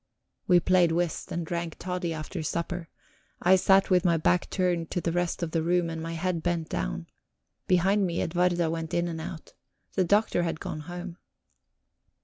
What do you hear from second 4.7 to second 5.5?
to the rest